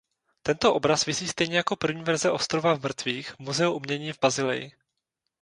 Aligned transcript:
Tento 0.43 0.73
obraz 0.75 1.05
visí 1.05 1.27
stejně 1.27 1.57
jako 1.57 1.75
první 1.75 2.03
verze 2.03 2.31
Ostrova 2.31 2.73
mrtvých 2.75 3.29
v 3.31 3.39
Muzeu 3.39 3.71
umění 3.71 4.11
v 4.13 4.19
Basileji. 4.21 4.71